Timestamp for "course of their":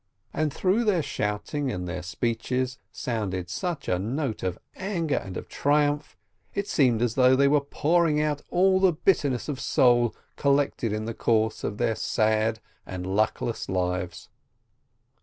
11.13-11.93